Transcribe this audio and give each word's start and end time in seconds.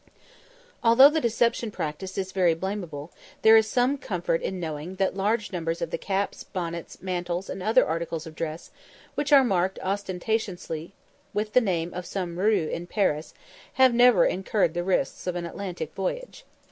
Although 0.83 1.11
the 1.11 1.21
deception 1.21 1.69
practised 1.69 2.17
is 2.17 2.31
very 2.31 2.55
blameable, 2.55 3.11
there 3.43 3.55
is 3.55 3.67
some 3.69 3.99
comfort 3.99 4.41
in 4.41 4.59
knowing 4.59 4.95
that 4.95 5.15
large 5.15 5.51
numbers 5.53 5.79
of 5.79 5.91
the 5.91 5.97
caps, 5.99 6.43
bonnets, 6.43 7.03
mantles, 7.03 7.51
and 7.51 7.61
other 7.61 7.85
articles 7.85 8.25
of 8.25 8.33
dress, 8.33 8.71
which 9.13 9.31
are 9.31 9.43
marked 9.43 9.77
ostentatiously 9.83 10.93
with 11.35 11.53
the 11.53 11.61
name 11.61 11.93
of 11.93 12.07
some 12.07 12.39
Rue 12.39 12.67
in 12.67 12.87
Paris, 12.87 13.35
have 13.73 13.93
never 13.93 14.25
incurred 14.25 14.73
the 14.73 14.83
risks 14.83 15.27
of 15.27 15.35
an 15.35 15.45
Atlantic 15.45 15.93
voyage. 15.93 16.45